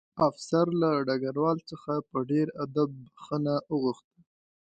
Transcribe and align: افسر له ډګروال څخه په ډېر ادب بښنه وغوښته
افسر 0.29 0.65
له 0.81 0.89
ډګروال 1.07 1.57
څخه 1.69 1.93
په 2.09 2.17
ډېر 2.29 2.47
ادب 2.63 2.89
بښنه 3.13 3.55
وغوښته 3.71 4.19